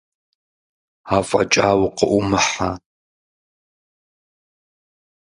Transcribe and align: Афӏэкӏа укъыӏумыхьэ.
Афӏэкӏа 1.15 1.67
укъыӏумыхьэ. 1.83 2.71